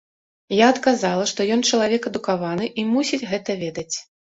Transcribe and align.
Я 0.59 0.69
адказала, 0.75 1.29
што 1.33 1.47
ён 1.57 1.61
чалавек 1.71 2.11
адукаваны, 2.13 2.75
і 2.79 2.91
мусіць 2.99 3.25
гэта 3.33 3.63
ведаць. 3.67 3.93